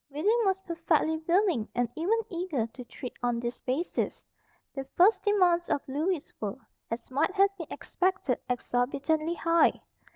William 0.09 0.39
was 0.45 0.59
perfectly 0.61 1.17
willing 1.27 1.69
and 1.75 1.87
even 1.95 2.17
eager 2.27 2.65
to 2.65 2.83
treat 2.85 3.13
on 3.21 3.39
this 3.39 3.59
basis. 3.59 4.25
The 4.73 4.83
first 4.97 5.21
demands 5.21 5.69
of 5.69 5.87
Lewis 5.87 6.33
were, 6.39 6.57
as 6.89 7.11
might 7.11 7.33
have 7.35 7.55
been 7.55 7.67
expected, 7.69 8.39
exorbitantly 8.49 9.35
high. 9.35 9.79